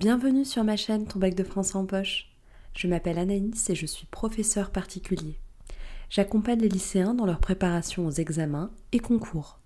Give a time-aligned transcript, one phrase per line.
[0.00, 2.30] Bienvenue sur ma chaîne Ton bac de français en poche.
[2.74, 5.38] Je m'appelle Anaïs et je suis professeur particulier.
[6.08, 9.58] J'accompagne les lycéens dans leur préparation aux examens et concours.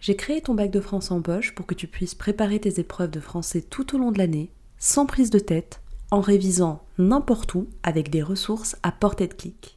[0.00, 3.10] J'ai créé ton bac de français en poche pour que tu puisses préparer tes épreuves
[3.10, 7.68] de français tout au long de l'année, sans prise de tête, en révisant n'importe où
[7.82, 9.76] avec des ressources à portée de clic.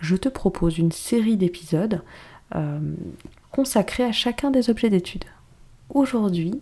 [0.00, 2.02] Je te propose une série d'épisodes
[2.56, 2.96] euh,
[3.52, 5.26] consacrés à chacun des objets d'étude.
[5.90, 6.60] Aujourd'hui,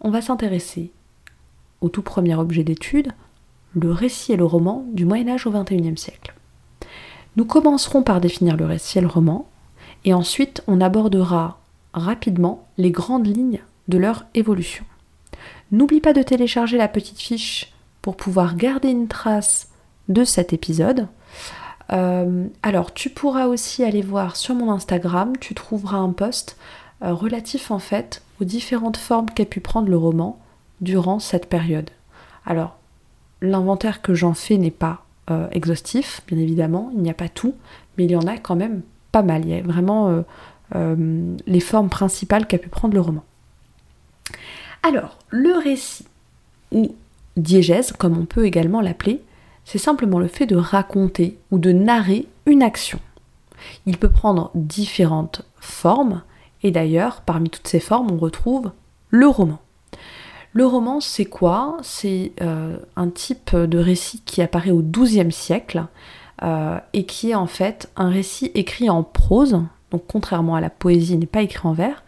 [0.00, 0.92] on va s'intéresser
[1.80, 3.12] au tout premier objet d'étude,
[3.74, 6.34] le récit et le roman du Moyen Âge au XXIe siècle.
[7.36, 9.48] Nous commencerons par définir le récit et le roman,
[10.04, 11.60] et ensuite on abordera
[11.92, 14.84] rapidement les grandes lignes de leur évolution.
[15.70, 19.68] N'oublie pas de télécharger la petite fiche pour pouvoir garder une trace
[20.08, 21.08] de cet épisode.
[21.92, 26.56] Euh, alors tu pourras aussi aller voir sur mon Instagram, tu trouveras un post
[27.00, 30.38] relatif en fait aux différentes formes qu'a pu prendre le roman
[30.80, 31.90] durant cette période.
[32.46, 32.78] Alors,
[33.40, 37.54] l'inventaire que j'en fais n'est pas euh, exhaustif, bien évidemment, il n'y a pas tout,
[37.96, 38.82] mais il y en a quand même
[39.12, 39.44] pas mal.
[39.44, 40.24] Il y a vraiment
[40.74, 43.24] euh, les formes principales qu'a pu prendre le roman.
[44.82, 46.06] Alors, le récit,
[46.72, 46.94] ou
[47.36, 49.22] diégèse, comme on peut également l'appeler,
[49.64, 53.00] c'est simplement le fait de raconter ou de narrer une action.
[53.86, 56.22] Il peut prendre différentes formes,
[56.62, 58.70] et d'ailleurs, parmi toutes ces formes, on retrouve
[59.10, 59.58] le roman.
[60.52, 61.76] Le roman, c'est quoi?
[61.82, 65.84] C'est euh, un type de récit qui apparaît au XIIe siècle
[66.42, 70.70] euh, et qui est en fait un récit écrit en prose, donc contrairement à la
[70.70, 72.02] poésie, il n'est pas écrit en vers,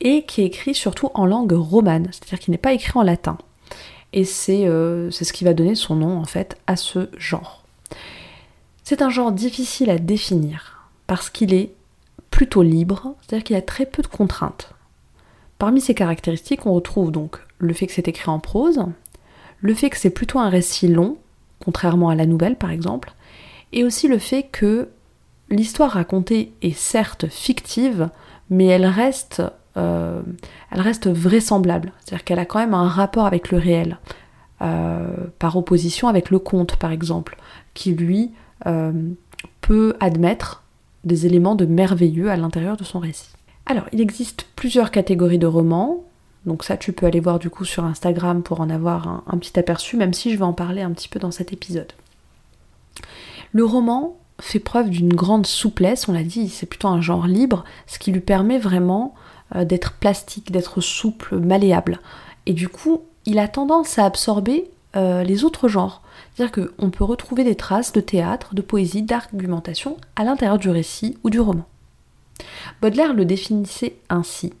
[0.00, 3.38] et qui est écrit surtout en langue romane, c'est-à-dire qu'il n'est pas écrit en latin.
[4.12, 7.64] Et euh, c'est ce qui va donner son nom en fait à ce genre.
[8.82, 11.72] C'est un genre difficile à définir parce qu'il est
[12.36, 14.74] plutôt libre, c'est-à-dire qu'il a très peu de contraintes.
[15.56, 18.84] Parmi ces caractéristiques, on retrouve donc le fait que c'est écrit en prose,
[19.62, 21.16] le fait que c'est plutôt un récit long,
[21.64, 23.14] contrairement à la nouvelle par exemple,
[23.72, 24.90] et aussi le fait que
[25.48, 28.10] l'histoire racontée est certes fictive,
[28.50, 29.42] mais elle reste,
[29.78, 30.20] euh,
[31.06, 33.98] vraisemblable, c'est-à-dire qu'elle a quand même un rapport avec le réel,
[34.60, 37.38] euh, par opposition avec le conte par exemple,
[37.72, 38.32] qui lui
[38.66, 38.92] euh,
[39.62, 40.65] peut admettre
[41.04, 43.30] des éléments de merveilleux à l'intérieur de son récit.
[43.66, 46.04] Alors, il existe plusieurs catégories de romans,
[46.44, 49.58] donc ça tu peux aller voir du coup sur Instagram pour en avoir un, petit
[49.58, 51.92] aperçu, même si je vais en parler un petit peu dans cet épisode.
[53.52, 57.64] Le roman fait preuve d'une grande souplesse, on l'a dit, c'est plutôt un genre libre,
[57.86, 59.14] ce qui lui permet vraiment
[59.54, 62.00] euh, d'être plastique, d'être souple, malléable.
[62.46, 66.02] Et du coup, il a tendance à absorber euh, les autres genres.
[66.36, 71.16] C'est-à-dire qu'on peut retrouver des traces de théâtre, de poésie, d'argumentation à l'intérieur du récit
[71.24, 71.66] ou du roman.
[72.82, 74.52] Baudelaire le définissait ainsi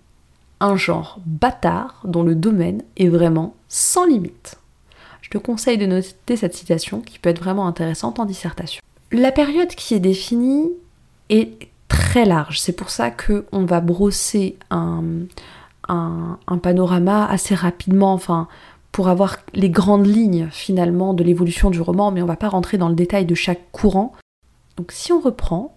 [0.60, 4.58] un genre bâtard dont le domaine est vraiment sans limite.
[5.20, 8.80] Je te conseille de noter cette citation qui peut être vraiment intéressante en dissertation.
[9.12, 10.70] La période qui est définie
[11.28, 15.02] est très large, c'est pour ça qu'on va brosser un,
[15.88, 18.48] un, un, panorama assez rapidement, enfin
[19.04, 22.88] avoir les grandes lignes finalement de l'évolution du roman, mais on va pas rentrer dans
[22.88, 24.12] le détail de chaque courant.
[24.76, 25.76] Donc si on reprend,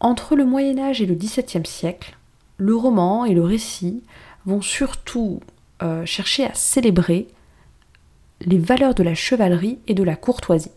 [0.00, 2.16] entre le Moyen Âge et le XVIIe siècle,
[2.58, 4.02] le roman et le récit
[4.44, 5.40] vont surtout
[5.82, 7.26] euh, chercher à célébrer
[8.42, 10.70] les valeurs de la chevalerie et de la courtoisie.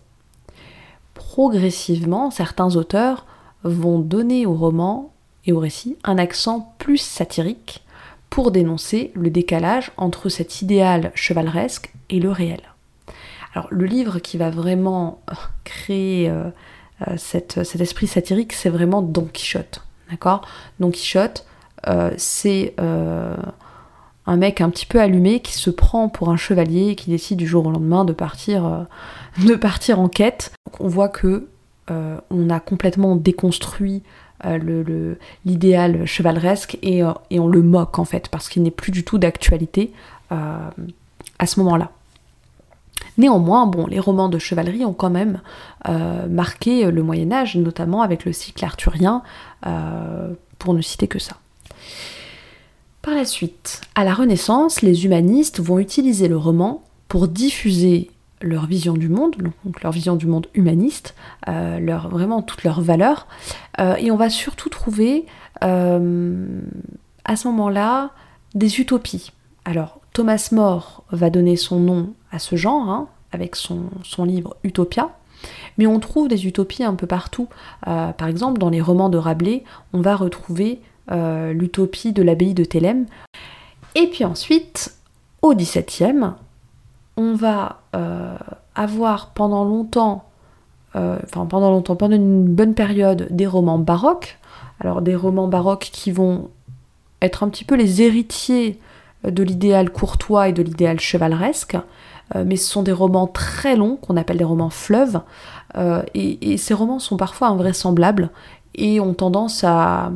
[1.14, 3.26] Progressivement, certains auteurs
[3.64, 5.12] vont donner au roman
[5.46, 7.84] et au récit un accent plus satirique,
[8.30, 12.62] pour dénoncer le décalage entre cet idéal chevaleresque et le réel.
[13.54, 16.50] Alors le livre qui va vraiment euh, créer euh,
[17.08, 19.82] euh, cet esprit satirique, c'est vraiment Don Quichotte.
[20.10, 20.48] D'accord?
[20.80, 21.46] Don Quichotte,
[22.18, 27.10] c'est un mec un petit peu allumé qui se prend pour un chevalier et qui
[27.12, 28.88] décide du jour au lendemain de partir,
[29.46, 30.52] de partir en quête.
[30.80, 31.48] on voit que
[31.88, 34.04] on a complètement déconstruit
[34.46, 35.16] euh,
[35.46, 39.18] l'idéal chevaleresque euh, et, on le moque en fait parce qu'il n'est plus du tout
[39.18, 39.92] d'actualité
[40.32, 40.70] euh,
[41.40, 41.92] à ce moment-là.
[43.18, 45.42] Néanmoins, bon, les romans de chevalerie ont quand même
[46.30, 49.24] marqué le Moyen Âge, notamment avec le cycle arthurien,
[50.58, 51.36] pour ne citer que ça.
[53.02, 58.10] Par la suite, à la Renaissance, les humanistes vont utiliser le roman pour diffuser
[58.42, 59.36] leur vision du monde,
[59.84, 61.16] leur vision du monde humaniste,
[61.48, 63.28] euh, leur, vraiment toutes leurs valeurs.
[63.80, 65.26] Euh, et on va surtout trouver
[65.64, 66.62] euh,
[67.26, 68.12] à ce moment-là
[68.56, 69.32] des utopies.
[69.66, 74.56] Alors Thomas More va donner son nom à ce genre, hein, avec son, son, livre
[74.64, 75.10] Utopia,
[75.78, 77.48] mais on trouve des utopies un peu partout.
[77.82, 79.64] par exemple, dans les romans de Rabelais,
[79.94, 80.82] on va retrouver
[81.12, 83.06] l'utopie de l'abbaye de Thélème.
[83.96, 84.96] Et puis ensuite,
[85.42, 86.34] Au XVIIe,
[87.20, 88.34] on va euh,
[88.76, 90.24] avoir pendant longtemps,
[90.96, 94.40] euh, pendant longtemps, pendant une bonne période, des romans baroques.
[94.80, 96.50] Alors des romans baroques qui vont
[97.22, 98.80] être un petit peu les héritiers
[99.26, 101.78] de l'idéal courtois et de l'idéal chevaleresque,
[102.36, 105.20] euh, mais ce sont des romans très longs qu'on appelle des romans fleuves,
[106.16, 108.32] et, ces romans sont parfois invraisemblables
[108.74, 110.12] et ont tendance à,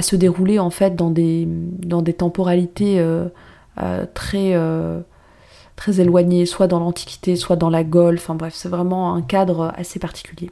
[0.00, 1.46] se dérouler en fait dans des
[2.16, 3.00] temporalités
[4.14, 4.56] très
[5.76, 9.72] très éloigné, soit dans l'Antiquité, soit dans la Gaule, enfin bref, c'est vraiment un cadre
[9.76, 10.50] assez particulier.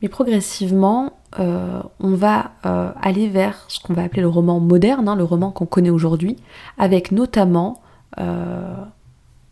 [0.00, 5.08] Mais progressivement, euh, on va euh, aller vers ce qu'on va appeler le roman moderne,
[5.08, 6.36] hein, le roman qu'on connaît aujourd'hui,
[6.76, 7.80] avec notamment
[8.18, 8.74] euh,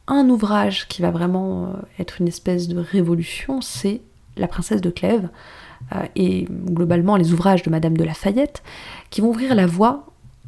[0.08, 4.00] un ouvrage qui va vraiment être une espèce de révolution, c'est
[4.36, 5.28] La princesse de Clèves,
[6.14, 8.62] et globalement les ouvrages de Madame de Lafayette,
[9.10, 10.06] qui vont ouvrir la voie,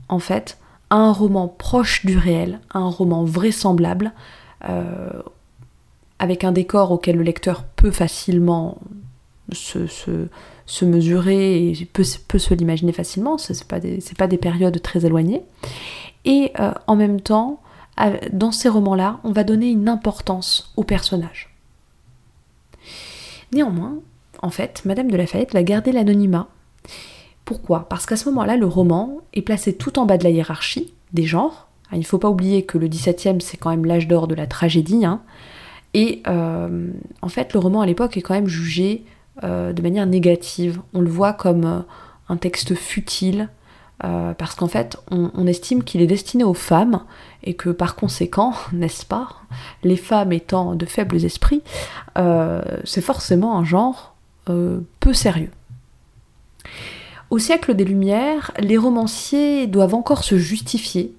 [0.09, 0.59] en fait,
[0.93, 4.13] un roman proche du réel, un roman vraisemblable,
[4.69, 5.23] euh,
[6.19, 8.79] avec un décor auquel le lecteur peut facilement
[9.53, 14.81] se, mesurer et peut, peut se l'imaginer facilement, ce n'est pas, des, pas des périodes
[14.83, 15.43] très éloignées.
[16.27, 17.61] Et euh, en même temps,
[18.33, 21.55] dans ces romans-là, on va donner une importance aux personnages.
[23.53, 23.97] Néanmoins,
[24.43, 26.49] en fait, Madame de Lafayette va garder l'anonymat
[27.45, 27.87] pourquoi?
[27.89, 31.25] Parce qu'à ce moment-là, le roman est placé tout en bas de la hiérarchie des
[31.25, 31.69] genres.
[31.93, 34.47] Il ne faut pas oublier que le XVIIe, c'est quand même l'âge d'or de la
[34.47, 35.05] tragédie.
[35.05, 35.21] Hein.
[35.95, 36.89] Et euh,
[37.21, 39.05] en fait, le roman à l'époque est quand même jugé
[39.45, 40.81] euh, de manière négative.
[40.95, 41.81] On le voit comme euh,
[42.29, 43.49] un texte futile,
[44.37, 47.05] parce qu'en fait, on, estime qu'il est destiné aux femmes,
[47.45, 49.29] et que par conséquent, n'est-ce pas,
[49.85, 51.63] les femmes étant de faibles esprits,
[52.17, 54.17] c'est forcément un genre
[54.47, 55.53] peu sérieux.
[57.33, 61.15] Au siècle des Lumières, les romanciers doivent encore se justifier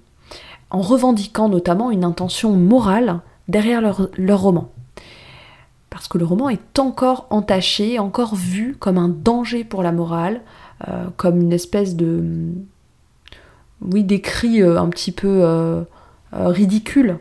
[0.70, 3.18] en revendiquant notamment une intention morale
[3.48, 4.70] derrière leur, roman.
[5.90, 10.42] Parce que le roman est encore entaché, encore vu comme un danger pour la morale,
[10.86, 12.22] euh, comme une espèce de...
[13.82, 15.82] Oui, d'écrit euh, un petit peu euh,
[16.32, 17.18] ridicule.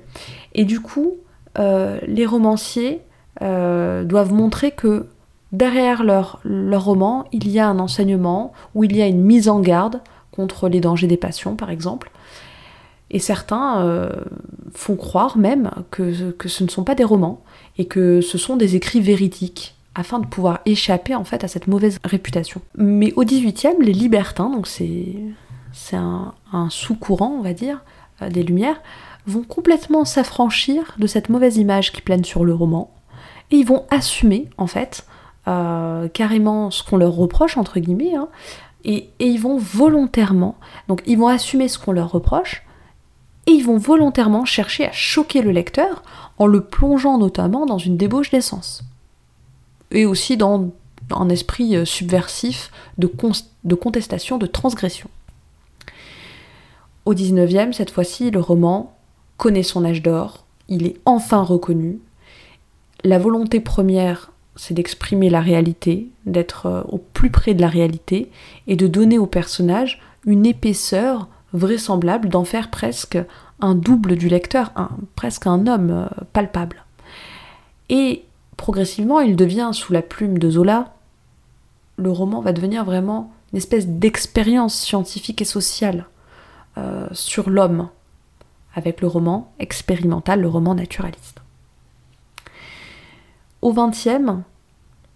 [0.53, 1.13] Et du coup,
[1.57, 3.01] les romanciers
[3.41, 5.07] doivent montrer que
[5.53, 9.61] derrière leur, roman, il y a un enseignement ou il y a une mise en
[9.61, 10.01] garde
[10.31, 12.11] contre les dangers des passions, par exemple.
[13.11, 14.09] Et certains euh,
[14.73, 16.11] font croire même que,
[16.45, 17.43] ce ne sont pas des romans
[17.77, 21.67] et que ce sont des écrits véridiques afin de pouvoir échapper en fait à cette
[21.67, 22.61] mauvaise réputation.
[22.75, 27.83] Mais au XVIIIe, les libertins, donc c'est un, un sous-courant, on va dire,
[28.23, 28.81] euh, des Lumières,
[29.27, 32.91] vont complètement s'affranchir de cette mauvaise image qui plane sur le roman
[33.51, 35.05] et ils vont assumer en fait
[35.47, 38.29] euh, carrément ce qu'on leur reproche, entre guillemets, hein,
[38.85, 40.55] et, ils vont volontairement,
[40.87, 42.63] donc ils vont assumer ce qu'on leur reproche,
[43.45, 46.03] et ils vont volontairement chercher à choquer le lecteur
[46.37, 48.83] en le plongeant notamment dans une débauche d'essence.
[49.91, 50.71] Et aussi dans
[51.11, 53.11] un esprit euh, subversif de,
[53.63, 55.09] de contestation, de transgression.
[57.05, 58.95] Au 19e, cette fois-ci, le roman
[59.37, 61.99] connaît son âge d'or, il est enfin reconnu.
[63.03, 68.29] La volonté première c'est d'exprimer la réalité, d'être euh, au plus près de la réalité
[68.67, 73.17] et de donner au personnage une épaisseur vraisemblable, d'en faire presque
[73.59, 74.71] un double du lecteur,
[75.15, 76.83] presque un homme euh, palpable.
[77.89, 78.23] Et
[78.57, 80.93] progressivement, il devient, sous la plume de Zola,
[81.97, 86.07] le roman va devenir vraiment une espèce d'expérience scientifique et sociale
[86.77, 87.89] euh, sur l'homme,
[88.75, 91.42] avec le roman expérimental, le roman naturaliste.
[93.63, 94.43] Au XXe,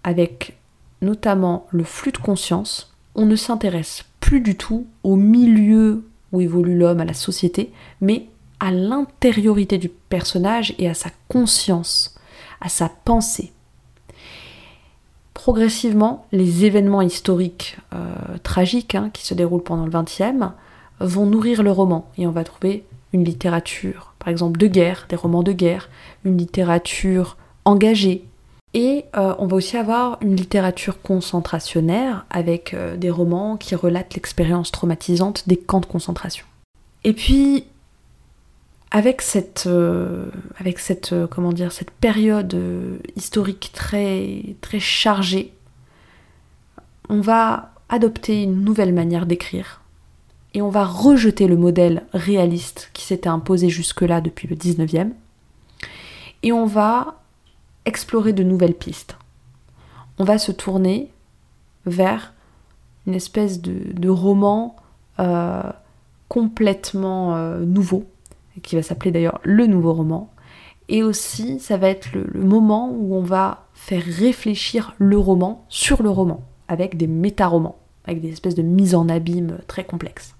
[0.06, 0.58] avec
[1.01, 6.77] notamment le flux de conscience, on ne s'intéresse plus du tout au milieu où évolue
[6.77, 8.30] l'homme, à la société, mais
[8.62, 12.16] à l'intériorité du personnage et à sa conscience,
[12.62, 13.51] à sa pensée.
[15.34, 20.54] Progressivement, les événements historiques euh, tragiques hein, qui se déroulent pendant le XXe
[21.01, 25.18] vont nourrir le roman et on va trouver une littérature, par exemple de guerre, des
[25.18, 25.89] romans de guerre,
[26.24, 27.36] une littérature
[27.66, 28.24] engagée,
[28.74, 34.14] et euh, on va aussi avoir une littérature concentrationnaire avec euh, des romans qui relatent
[34.14, 36.46] l'expérience traumatisante des camps de concentration.
[37.04, 37.64] Et puis,
[38.92, 40.26] avec cette, euh,
[40.60, 42.58] avec cette, comment dire, cette période
[43.16, 45.54] historique très, très chargée,
[47.10, 49.82] on va adopter une nouvelle manière d'écrire.
[50.54, 55.12] Et on va rejeter le modèle réaliste qui s'était imposé jusque-là depuis le 19e.
[56.44, 57.22] Et on va
[57.88, 59.17] explorer de nouvelles pistes.
[60.20, 61.12] On va se tourner
[61.86, 62.34] vers
[63.08, 64.75] une espèce de, roman
[65.20, 65.63] euh,
[66.27, 68.06] complètement euh, nouveau
[68.62, 70.29] qui va s'appeler d'ailleurs le nouveau roman.
[70.89, 76.03] Et aussi, ça va être le, moment où on va faire réfléchir le roman sur
[76.03, 80.36] le roman, avec des méta-romans, avec des espèces de mises en abîme très complexes.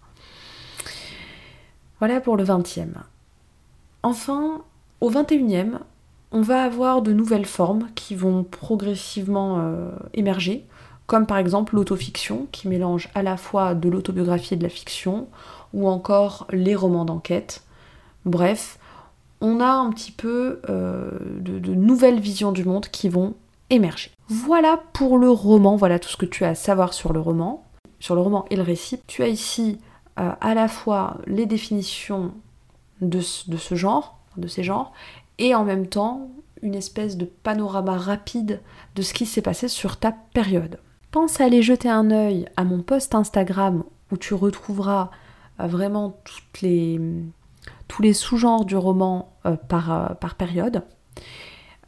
[2.00, 2.88] Voilà pour le 20e.
[4.04, 4.62] Enfin,
[5.02, 5.80] au 21e,
[6.32, 10.66] on va avoir de nouvelles formes qui vont progressivement euh, émerger,
[11.06, 15.28] comme par exemple l'autofiction, qui mélange à la fois de l'autobiographie et de la fiction,
[15.74, 17.64] ou encore les romans d'enquête.
[18.26, 18.78] Bref,
[19.40, 23.36] on a un petit peu euh, de, nouvelles visions du monde qui vont
[23.70, 24.12] émerger.
[24.28, 27.64] Voilà pour le roman, voilà tout ce que tu as à savoir sur le roman,
[28.00, 29.00] sur le roman et le récit.
[29.08, 29.80] Tu as ici
[30.20, 32.34] euh, à la fois les définitions
[33.02, 34.92] de, de ce genre, de ces genres,
[35.38, 36.30] et en même temps
[36.62, 38.62] une espèce de panorama rapide
[38.96, 40.80] de ce qui s'est passé sur ta période.
[41.12, 45.10] Pense à aller jeter un œil à mon post Instagram où tu retrouveras
[45.60, 46.20] euh, vraiment
[47.88, 49.56] tous les sous-genres du roman euh, euh,
[50.16, 50.84] par, période.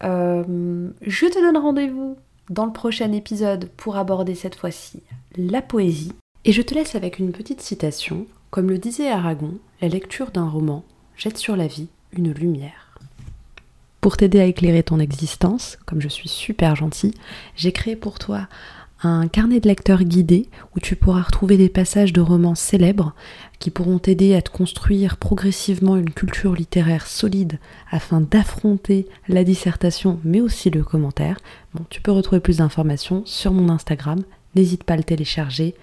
[0.02, 2.18] je te donne rendez-vous
[2.50, 5.04] dans le prochain épisode pour aborder cette fois-ci
[5.36, 6.14] la poésie.
[6.46, 8.26] Et je te laisse avec une petite citation.
[8.50, 10.84] Comme le disait Aragon, la lecture d'un roman
[11.16, 12.89] jette sur la vie une lumière.
[14.02, 17.14] Pour t'aider à éclairer ton existence, comme je suis super gentille,
[17.56, 18.48] j'ai créé pour toi
[19.02, 23.14] un carnet de lecteurs guidé où tu pourras retrouver des passages de romans célèbres
[23.60, 27.60] qui pourront t'aider à te construire progressivement une culture littéraire solide
[27.92, 31.38] afin d'affronter la dissertation mais aussi le commentaire.
[31.74, 34.22] Bon, tu peux retrouver plus d'informations sur mon Instagram,
[34.56, 35.76] n'hésite pas à le télécharger,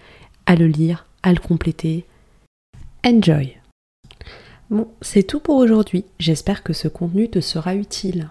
[0.46, 2.04] à le lire, à le compléter.
[3.04, 3.56] Enjoy
[4.68, 8.30] Bon, c'est tout pour aujourd'hui, j'espère que ce contenu te sera utile.